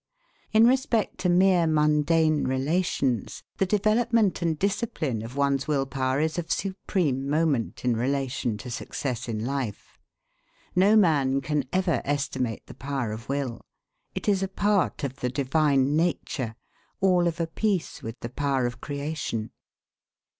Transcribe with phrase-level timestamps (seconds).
[0.51, 6.39] In respect to mere mundane relations, the development and discipline of one's will power is
[6.39, 9.99] of supreme moment in relation to success in life.
[10.75, 13.61] No man can ever estimate the power of will.
[14.15, 16.55] It is a part of the divine nature,
[16.99, 19.51] all of a piece with the power of creation.